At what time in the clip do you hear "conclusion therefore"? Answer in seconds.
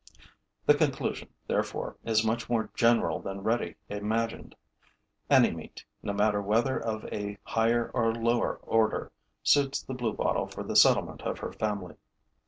0.73-1.95